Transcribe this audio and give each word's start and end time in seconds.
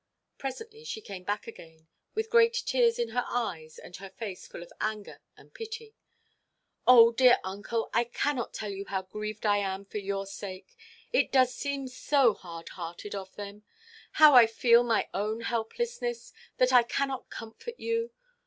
Presently 0.39 0.83
she 0.83 0.99
came 0.99 1.23
back 1.23 1.45
again, 1.45 1.87
with 2.15 2.31
great 2.31 2.53
tears 2.65 2.97
in 2.97 3.09
her 3.09 3.23
eyes, 3.27 3.77
and 3.77 3.95
her 3.97 4.09
face 4.09 4.47
full 4.47 4.63
of 4.63 4.73
anger 4.81 5.21
and 5.37 5.53
pity. 5.53 5.93
"Oh, 6.87 7.15
uncle 7.43 7.81
dear, 7.83 7.89
I 7.99 8.05
cannot 8.05 8.51
tell 8.51 8.71
you 8.71 8.85
how 8.87 9.03
grieved 9.03 9.45
I 9.45 9.57
am 9.57 9.85
for 9.85 9.99
your 9.99 10.25
sake. 10.25 10.75
It 11.13 11.31
does 11.31 11.53
seem 11.53 11.87
so 11.87 12.33
hard–hearted 12.33 13.13
of 13.13 13.35
them. 13.35 13.61
How 14.13 14.33
I 14.33 14.47
feel 14.47 14.81
my 14.83 15.07
own 15.13 15.41
helplessness 15.41 16.33
that 16.57 16.73
I 16.73 16.81
cannot 16.81 17.29
comfort 17.29 17.79
you! 17.79 18.09